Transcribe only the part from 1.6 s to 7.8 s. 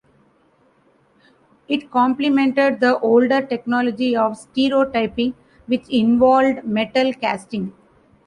It complemented the older technology of stereotyping, which involved metal casting.